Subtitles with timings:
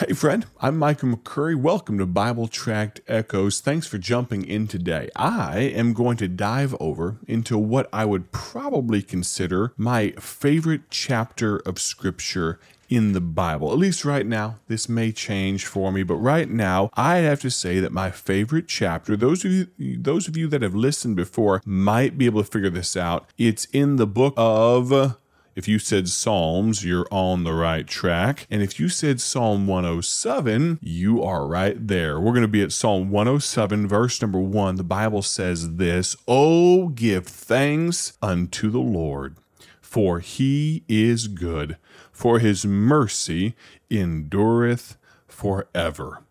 [0.00, 1.54] Hey, friend, I'm Michael McCurry.
[1.54, 3.60] Welcome to Bible Tract Echoes.
[3.60, 5.10] Thanks for jumping in today.
[5.14, 11.58] I am going to dive over into what I would probably consider my favorite chapter
[11.58, 13.72] of Scripture in the Bible.
[13.72, 17.50] At least right now, this may change for me, but right now, I have to
[17.50, 21.60] say that my favorite chapter, those of you those of you that have listened before
[21.66, 23.28] might be able to figure this out.
[23.36, 25.18] It's in the book of
[25.54, 28.46] if you said Psalms, you're on the right track.
[28.50, 32.20] And if you said Psalm 107, you are right there.
[32.20, 34.76] We're going to be at Psalm 107, verse number one.
[34.76, 39.36] The Bible says this Oh, give thanks unto the Lord,
[39.80, 41.76] for he is good,
[42.12, 43.54] for his mercy
[43.90, 44.96] endureth
[45.26, 46.22] forever.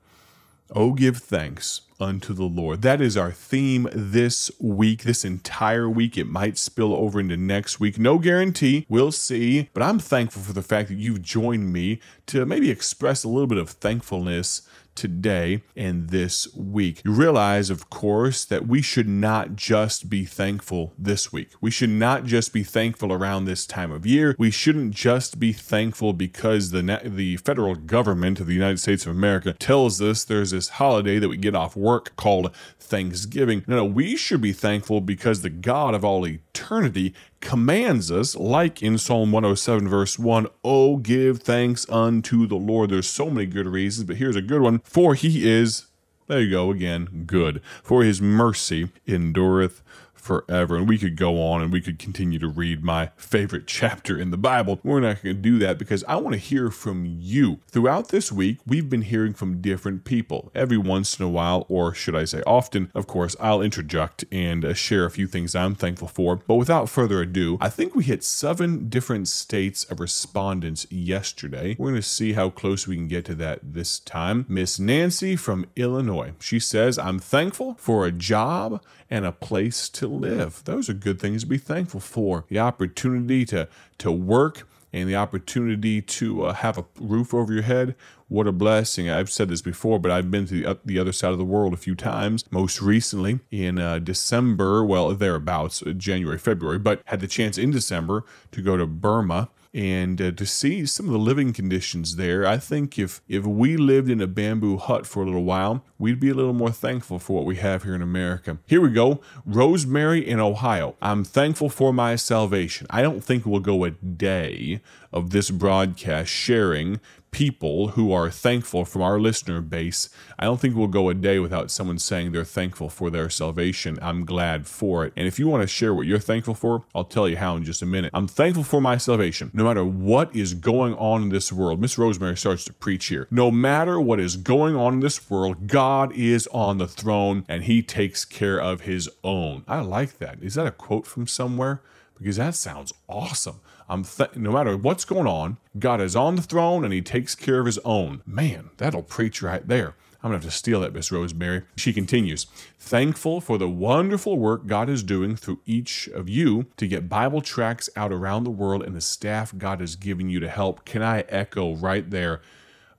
[0.71, 2.81] Oh, give thanks unto the Lord.
[2.83, 6.17] That is our theme this week, this entire week.
[6.17, 7.97] It might spill over into next week.
[7.97, 8.85] No guarantee.
[8.87, 9.69] We'll see.
[9.73, 13.47] But I'm thankful for the fact that you've joined me to maybe express a little
[13.47, 14.61] bit of thankfulness
[14.99, 17.01] today and this week.
[17.05, 21.51] You realize, of course, that we should not just be thankful this week.
[21.61, 24.35] We should not just be thankful around this time of year.
[24.37, 29.13] We shouldn't just be thankful because the the federal government of the United States of
[29.13, 33.63] America tells us there's this holiday that we get off work called Thanksgiving.
[33.67, 38.81] No, no, we should be thankful because the God of all eternity commands us, like
[38.83, 42.89] in Psalm 107, verse 1, Oh, give thanks unto the Lord.
[42.89, 44.79] There's so many good reasons, but here's a good one.
[44.79, 45.87] For he is,
[46.27, 47.61] there you go again, good.
[47.83, 49.81] For his mercy endureth
[50.29, 50.75] forever.
[50.75, 54.29] And we could go on and we could continue to read my favorite chapter in
[54.29, 54.79] the Bible.
[54.83, 57.61] We're not going to do that because I want to hear from you.
[57.67, 60.51] Throughout this week, we've been hearing from different people.
[60.53, 64.63] Every once in a while, or should I say often, of course, I'll interject and
[64.63, 66.35] uh, share a few things I'm thankful for.
[66.35, 71.75] But without further ado, I think we hit seven different states of respondents yesterday.
[71.79, 74.45] We're going to see how close we can get to that this time.
[74.47, 76.33] Miss Nancy from Illinois.
[76.39, 80.63] She says, I'm thankful for a job and a place to live.
[80.65, 82.45] Those are good things to be thankful for.
[82.49, 83.67] The opportunity to,
[83.99, 87.95] to work and the opportunity to uh, have a roof over your head.
[88.27, 89.09] What a blessing.
[89.09, 91.45] I've said this before, but I've been to the, uh, the other side of the
[91.45, 92.43] world a few times.
[92.51, 97.71] Most recently in uh, December, well, thereabouts, uh, January, February, but had the chance in
[97.71, 102.45] December to go to Burma and uh, to see some of the living conditions there.
[102.45, 106.19] I think if if we lived in a bamboo hut for a little while, we'd
[106.19, 108.57] be a little more thankful for what we have here in America.
[108.65, 109.21] Here we go.
[109.45, 110.95] Rosemary in Ohio.
[111.01, 112.87] I'm thankful for my salvation.
[112.89, 114.81] I don't think we'll go a day
[115.11, 116.99] of this broadcast sharing
[117.31, 120.09] people who are thankful from our listener base.
[120.37, 123.99] I don't think we'll go a day without someone saying they're thankful for their salvation.
[124.01, 125.13] I'm glad for it.
[125.15, 127.63] And if you want to share what you're thankful for, I'll tell you how in
[127.63, 128.11] just a minute.
[128.13, 129.51] I'm thankful for my salvation.
[129.53, 133.27] No matter what is going on in this world, Miss Rosemary starts to preach here.
[133.31, 137.63] No matter what is going on in this world, God is on the throne and
[137.63, 139.63] he takes care of his own.
[139.67, 140.41] I like that.
[140.41, 141.81] Is that a quote from somewhere?
[142.17, 143.61] Because that sounds awesome.
[143.89, 147.33] I'm th- no matter what's going on, God is on the throne and he takes
[147.33, 148.21] care of his own.
[148.25, 149.95] Man, that'll preach right there.
[150.21, 151.63] I'm going to have to steal that, Miss Rosemary.
[151.77, 152.45] She continues,
[152.77, 157.41] thankful for the wonderful work God is doing through each of you to get Bible
[157.41, 160.83] tracts out around the world and the staff God has given you to help.
[160.83, 162.41] Can I echo right there?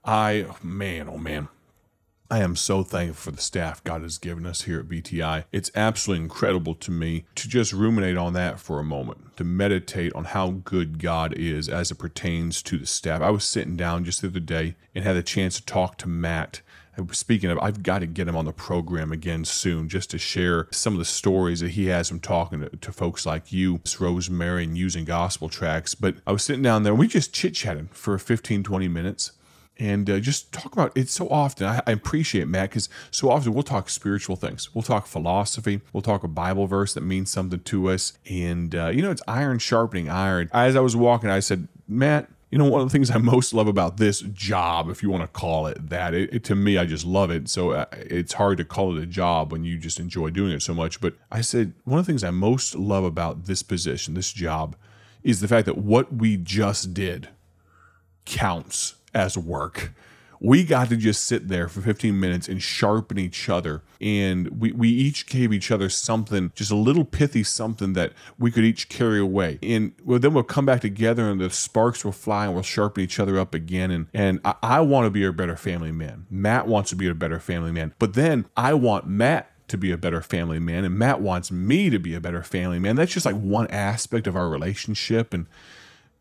[0.03, 1.49] I, man, oh man,
[2.33, 5.47] I am so thankful for the staff God has given us here at BTI.
[5.51, 10.13] It's absolutely incredible to me to just ruminate on that for a moment, to meditate
[10.15, 13.21] on how good God is as it pertains to the staff.
[13.21, 16.09] I was sitting down just the other day and had a chance to talk to
[16.09, 16.61] Matt.
[17.11, 20.69] Speaking of, I've got to get him on the program again soon just to share
[20.71, 24.63] some of the stories that he has from talking to, to folks like you, Rosemary,
[24.63, 25.97] and using gospel tracts.
[25.97, 29.33] But I was sitting down there and we just chit chatted for 15, 20 minutes
[29.79, 31.67] and uh, just talk about it so often.
[31.67, 36.03] I, I appreciate Matt because so often we'll talk spiritual things, we'll talk philosophy, we'll
[36.03, 39.59] talk a Bible verse that means something to us, and uh, you know it's iron
[39.59, 40.51] sharpening iron.
[40.53, 42.29] As I was walking, I said, Matt.
[42.53, 45.23] You know, one of the things I most love about this job, if you want
[45.23, 47.49] to call it that, it, it, to me, I just love it.
[47.49, 50.61] So uh, it's hard to call it a job when you just enjoy doing it
[50.61, 51.01] so much.
[51.01, 54.75] But I said, one of the things I most love about this position, this job,
[55.23, 57.29] is the fact that what we just did
[58.25, 59.93] counts as work.
[60.43, 63.83] We got to just sit there for 15 minutes and sharpen each other.
[64.01, 68.51] And we, we each gave each other something, just a little pithy something that we
[68.51, 69.59] could each carry away.
[69.63, 73.05] And well, then we'll come back together and the sparks will fly and we'll sharpen
[73.05, 73.91] each other up again.
[73.91, 76.25] And, and I, I want to be a better family man.
[76.31, 77.93] Matt wants to be a better family man.
[77.99, 81.91] But then I want Matt to be a better family man and Matt wants me
[81.91, 82.97] to be a better family man.
[82.97, 85.35] That's just like one aspect of our relationship.
[85.35, 85.47] And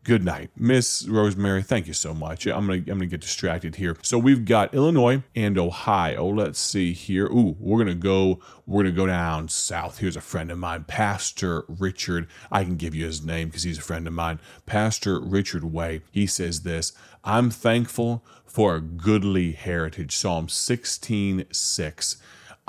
[0.03, 0.49] good night.
[0.55, 2.45] Miss Rosemary, thank you so much.
[2.45, 3.97] I'm gonna I'm gonna get distracted here.
[4.01, 6.27] So we've got Illinois and Ohio.
[6.27, 7.25] Let's see here.
[7.27, 9.99] Ooh, we're gonna go, we're gonna go down south.
[9.99, 12.27] Here's a friend of mine, Pastor Richard.
[12.51, 14.39] I can give you his name because he's a friend of mine.
[14.65, 16.01] Pastor Richard Way.
[16.11, 16.93] He says this:
[17.23, 20.15] I'm thankful for a goodly heritage.
[20.15, 22.17] Psalm 16, 6.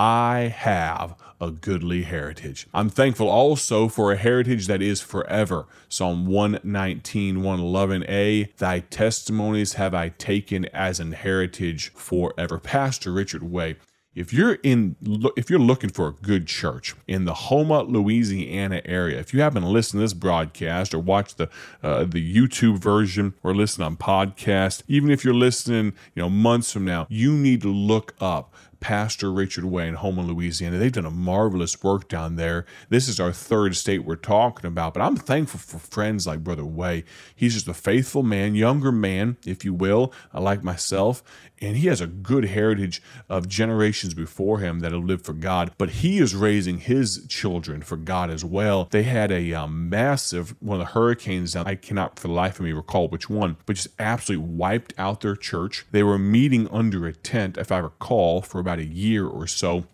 [0.01, 2.67] I have a goodly heritage.
[2.73, 5.67] I'm thankful also for a heritage that is forever.
[5.91, 12.59] Psalm 119, 111a, Thy testimonies have I taken as an heritage forever.
[12.59, 13.77] Pastor Richard Way,
[14.15, 14.97] if you're in
[15.37, 19.63] if you're looking for a good church in the Houma, Louisiana area, if you happen
[19.63, 21.49] to listen to this broadcast or watch the
[21.83, 26.73] uh, the YouTube version or listen on podcast, even if you're listening, you know, months
[26.73, 30.79] from now, you need to look up Pastor Richard Way in Louisiana.
[30.79, 32.65] They've done a marvelous work down there.
[32.89, 36.65] This is our third state we're talking about, but I'm thankful for friends like Brother
[36.65, 37.05] Way.
[37.35, 41.23] He's just a faithful man, younger man, if you will, uh, like myself,
[41.61, 45.73] and he has a good heritage of generations before him that have lived for God.
[45.77, 48.89] But he is raising his children for God as well.
[48.91, 51.53] They had a um, massive one of the hurricanes.
[51.53, 54.95] Down, I cannot for the life of me recall which one, but just absolutely wiped
[54.97, 55.87] out their church.
[55.91, 59.47] They were meeting under a tent, if I recall, for about about a year or
[59.47, 59.85] so.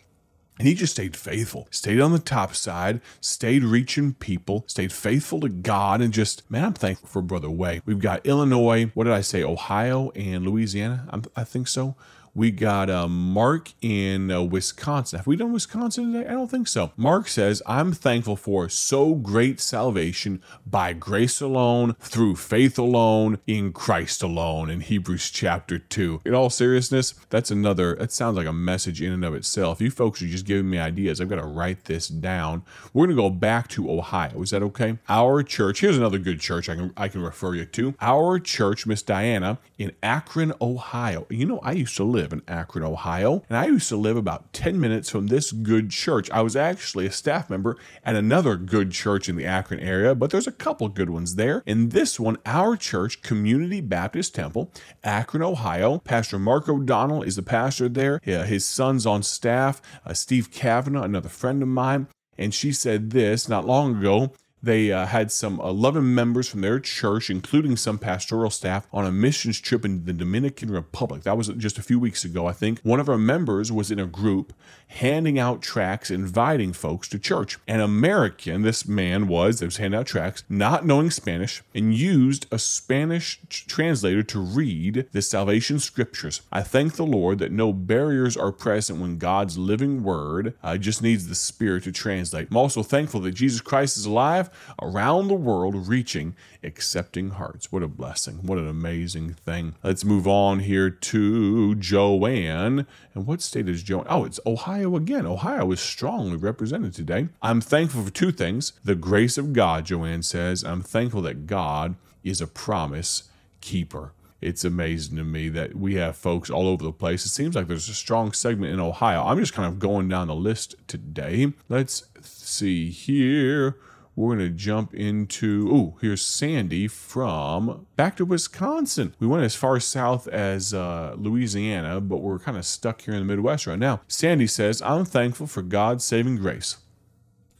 [0.58, 5.40] And he just stayed faithful, stayed on the top side, stayed reaching people, stayed faithful
[5.40, 7.82] to God, and just, man, I'm thankful for Brother Way.
[7.84, 11.08] We've got Illinois, what did I say, Ohio and Louisiana?
[11.10, 11.94] I'm, i think so.
[12.36, 15.20] We got uh, Mark in uh, Wisconsin.
[15.20, 16.28] Have we done Wisconsin today?
[16.28, 16.92] I don't think so.
[16.94, 23.72] Mark says, I'm thankful for so great salvation by grace alone, through faith alone, in
[23.72, 26.20] Christ alone, in Hebrews chapter 2.
[26.26, 29.80] In all seriousness, that's another, that sounds like a message in and of itself.
[29.80, 31.22] You folks are just giving me ideas.
[31.22, 32.64] I've got to write this down.
[32.92, 34.42] We're going to go back to Ohio.
[34.42, 34.98] Is that okay?
[35.08, 37.94] Our church, here's another good church I can, I can refer you to.
[37.98, 41.26] Our church, Miss Diana, in Akron, Ohio.
[41.30, 44.16] You know, I used to live live in Akron, Ohio, and I used to live
[44.16, 46.28] about 10 minutes from this good church.
[46.32, 50.30] I was actually a staff member at another good church in the Akron area, but
[50.30, 51.62] there's a couple good ones there.
[51.66, 54.72] In this one, our church, Community Baptist Temple,
[55.04, 55.98] Akron, Ohio.
[55.98, 58.20] Pastor Mark O'Donnell is the pastor there.
[58.24, 62.08] His son's on staff, uh, Steve Kavanaugh, another friend of mine.
[62.36, 64.32] And she said this not long ago
[64.66, 69.12] they uh, had some 11 members from their church, including some pastoral staff, on a
[69.12, 71.22] missions trip in the Dominican Republic.
[71.22, 72.80] That was just a few weeks ago, I think.
[72.80, 74.52] One of our members was in a group
[74.88, 77.58] handing out tracts, inviting folks to church.
[77.66, 82.46] An American, this man was, that was handing out tracts, not knowing Spanish, and used
[82.50, 86.42] a Spanish translator to read the salvation scriptures.
[86.52, 91.02] I thank the Lord that no barriers are present when God's living word uh, just
[91.02, 92.48] needs the Spirit to translate.
[92.50, 94.50] I'm also thankful that Jesus Christ is alive
[94.80, 97.70] around the world, reaching accepting hearts.
[97.70, 98.38] What a blessing.
[98.42, 99.74] What an amazing thing.
[99.82, 102.86] Let's move on here to Joanne.
[103.14, 104.06] And what state is Joanne?
[104.08, 105.26] Oh, it's Ohio again.
[105.26, 107.28] Ohio is strongly represented today.
[107.42, 110.64] I'm thankful for two things the grace of God, Joanne says.
[110.64, 113.24] I'm thankful that God is a promise
[113.60, 117.24] keeper it's amazing to me that we have folks all over the place.
[117.24, 119.24] It seems like there's a strong segment in Ohio.
[119.24, 121.52] I'm just kind of going down the list today.
[121.68, 123.76] Let's see here
[124.16, 129.14] we're going to jump into, oh, here's Sandy from back to Wisconsin.
[129.20, 133.20] We went as far south as uh, Louisiana, but we're kind of stuck here in
[133.20, 134.00] the Midwest right now.
[134.08, 136.78] Sandy says, I'm thankful for God's saving grace.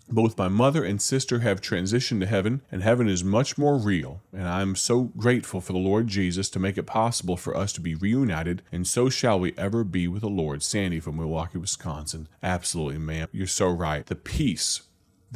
[0.09, 4.23] Both my mother and sister have transitioned to heaven, and heaven is much more real.
[4.33, 7.81] And I'm so grateful for the Lord Jesus to make it possible for us to
[7.81, 10.63] be reunited, and so shall we ever be with the Lord.
[10.63, 12.29] Sandy from Milwaukee, Wisconsin.
[12.41, 13.29] Absolutely, ma'am.
[13.33, 14.07] You're so right.
[14.07, 14.83] The peace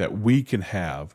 [0.01, 1.15] that we can have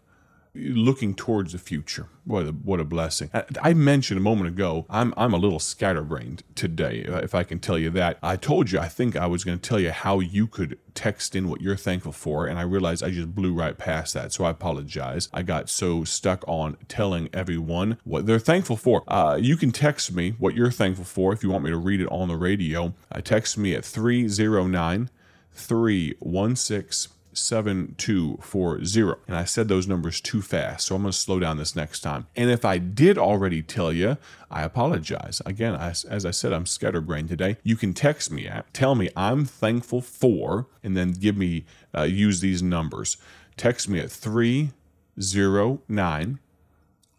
[0.54, 2.08] looking towards the future.
[2.24, 3.32] What a, what a blessing.
[3.62, 7.78] I, mentioned a moment ago, I'm, I'm a little scatterbrained today, if I can tell
[7.78, 8.20] you that.
[8.22, 11.36] I told you, I think I was going to tell you how you could text
[11.36, 14.46] in what you're thankful for, and I realized I just blew right past that, so
[14.46, 15.30] I apologize.
[15.34, 19.04] I got so stuck on telling everyone what they're thankful for.
[19.08, 22.02] Uh, you can text me what you're thankful for if you want me to read
[22.02, 22.94] it on the radio.
[23.12, 25.10] Uh, text me at 309
[25.52, 29.22] 316 7240.
[29.28, 32.00] And I said those numbers too fast, so I'm going to slow down this next
[32.00, 32.28] time.
[32.36, 34.18] And if I did already tell you,
[34.50, 35.42] I apologize.
[35.46, 37.58] Again, as I said, I'm scatterbrained today.
[37.64, 41.66] You can text me at, tell me I'm thankful for, and then give me,
[41.96, 43.18] uh, use these numbers.
[43.58, 46.40] Text me at 309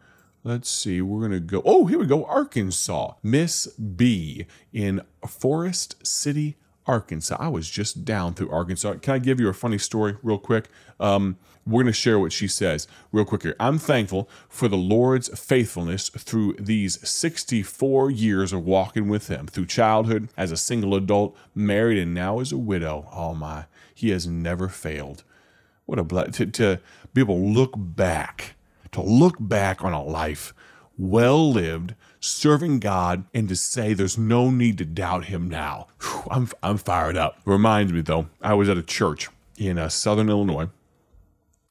[0.46, 1.64] Let's see, we're going to go.
[1.66, 2.24] Oh, here we go.
[2.24, 3.14] Arkansas.
[3.24, 7.36] Miss B in Forest City, Arkansas.
[7.40, 8.98] I was just down through Arkansas.
[9.02, 10.70] Can I give you a funny story real quick?
[11.00, 13.56] Um, we're going to share what she says real quick here.
[13.60, 19.66] I'm thankful for the Lord's faithfulness through these 64 years of walking with Him, through
[19.66, 23.10] childhood, as a single adult, married, and now as a widow.
[23.12, 25.24] Oh my, He has never failed.
[25.88, 26.82] What a blessing to, to
[27.16, 28.54] be able to look back,
[28.96, 30.54] to look back on a life
[30.98, 35.88] well lived, serving God, and to say there's no need to doubt Him now.
[36.02, 37.38] Whew, I'm, I'm fired up.
[37.46, 40.70] Reminds me, though, I was at a church in uh, Southern Illinois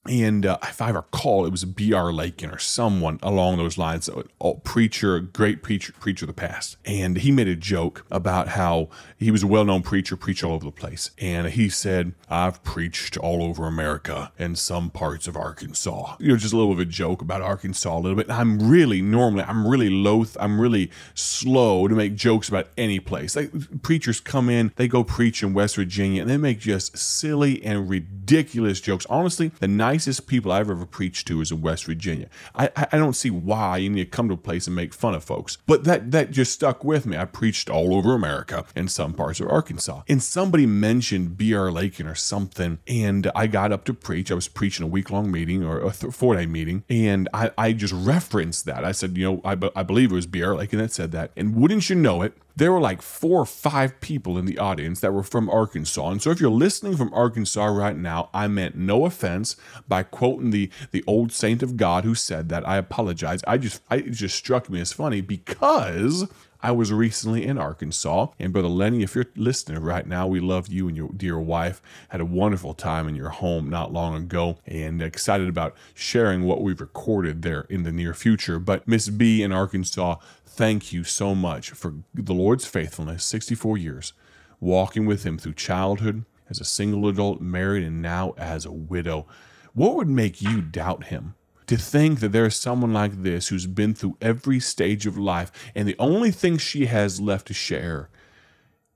[0.06, 2.12] and uh, if I recall, it was B.R.
[2.12, 6.76] Lakin or someone along those lines, a preacher, great preacher, preacher of the past.
[6.84, 10.66] And he made a joke about how he was a well-known preacher, preached all over
[10.66, 11.11] the place.
[11.18, 16.37] And he said, "I've preached all over America and some parts of Arkansas." You know,
[16.37, 18.30] just a little bit of a joke about Arkansas a little bit.
[18.30, 23.37] I'm really normally, I'm really loath, I'm really slow to make jokes about any place.
[23.37, 23.50] Like
[23.82, 27.88] preachers come in, they go preach in West Virginia, and they make just silly and
[27.88, 29.06] ridiculous jokes.
[29.08, 32.28] Honestly, the night nicest people I've ever preached to is in West Virginia.
[32.52, 35.14] I, I don't see why you need to come to a place and make fun
[35.14, 37.16] of folks, but that that just stuck with me.
[37.16, 41.70] I preached all over America in some parts of Arkansas, and somebody mentioned B.R.
[41.70, 44.32] Lakin or something, and I got up to preach.
[44.32, 47.72] I was preaching a week long meeting or a four day meeting, and I, I
[47.72, 48.84] just referenced that.
[48.84, 50.56] I said, you know, I, I believe it was B.R.
[50.56, 54.00] Lakin that said that, and wouldn't you know it, there were like four or five
[54.00, 56.11] people in the audience that were from Arkansas.
[56.11, 59.56] And so if you're listening from Arkansas right now, I meant no offense
[59.88, 62.66] by quoting the the old saint of God who said that.
[62.66, 63.40] I apologize.
[63.46, 66.28] I just I, it just struck me as funny because
[66.64, 70.68] I was recently in Arkansas, and Brother Lenny, if you're listening right now, we love
[70.68, 71.83] you and your dear wife.
[72.09, 76.62] Had a wonderful time in your home not long ago, and excited about sharing what
[76.62, 78.59] we've recorded there in the near future.
[78.59, 80.16] But Miss B in Arkansas
[80.47, 84.14] thank you so much for the Lord's faithfulness, 64 years,
[84.59, 89.26] walking with Him through childhood, as a single adult, married, and now as a widow.
[89.75, 91.35] What would make you doubt Him?
[91.68, 95.50] To think that there is someone like this who's been through every stage of life,
[95.75, 98.11] and the only thing she has left to share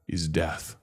[0.06, 0.76] is death.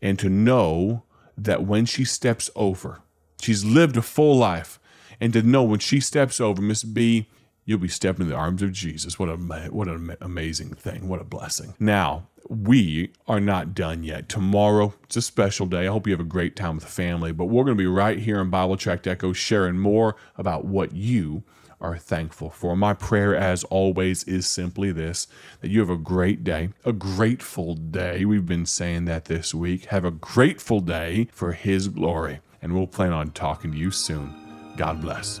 [0.00, 1.02] And to know
[1.36, 3.02] that when she steps over,
[3.40, 4.78] she's lived a full life,
[5.20, 7.28] and to know when she steps over, Miss B,
[7.64, 9.18] you'll be stepping in the arms of Jesus.
[9.18, 11.08] What a what an amazing thing.
[11.08, 11.74] What a blessing.
[11.78, 14.28] Now, we are not done yet.
[14.28, 15.86] Tomorrow, it's a special day.
[15.86, 17.86] I hope you have a great time with the family, but we're going to be
[17.86, 21.44] right here in Bible Tract Echo sharing more about what you
[21.80, 22.76] are thankful for.
[22.76, 25.26] My prayer, as always, is simply this
[25.60, 28.24] that you have a great day, a grateful day.
[28.24, 29.86] We've been saying that this week.
[29.86, 32.40] Have a grateful day for His glory.
[32.62, 34.34] And we'll plan on talking to you soon.
[34.76, 35.40] God bless.